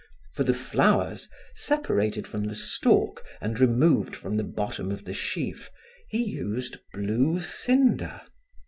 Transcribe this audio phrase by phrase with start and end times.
[0.33, 5.69] For the flowers, separated from the stalk and removed from the bottom of the sheaf,
[6.09, 8.19] he used blue cinder.